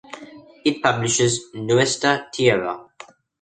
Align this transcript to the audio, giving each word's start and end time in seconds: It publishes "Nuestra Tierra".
It 0.65 0.81
publishes 0.81 1.51
"Nuestra 1.53 2.27
Tierra". 2.33 2.87